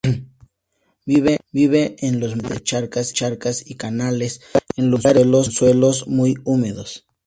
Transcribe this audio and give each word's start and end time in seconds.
Vive 1.05 1.95
en 2.01 2.19
los 2.19 2.35
márgenes 2.35 2.63
de 3.03 3.11
charcas 3.13 3.69
y 3.69 3.75
canales, 3.75 4.41
en 4.75 4.89
lugares 4.89 5.25
con 5.27 5.43
suelos 5.45 6.07
muy 6.07 6.33
húmedos. 6.43 7.05